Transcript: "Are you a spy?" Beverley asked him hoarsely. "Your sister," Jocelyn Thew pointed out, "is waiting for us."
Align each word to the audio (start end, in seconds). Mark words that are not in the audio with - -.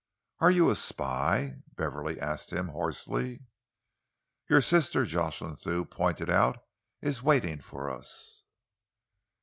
"Are 0.39 0.49
you 0.49 0.71
a 0.71 0.75
spy?" 0.75 1.57
Beverley 1.75 2.19
asked 2.19 2.51
him 2.51 2.69
hoarsely. 2.69 3.43
"Your 4.49 4.59
sister," 4.59 5.05
Jocelyn 5.05 5.55
Thew 5.57 5.85
pointed 5.85 6.27
out, 6.27 6.57
"is 7.03 7.21
waiting 7.21 7.61
for 7.61 7.87
us." 7.87 8.41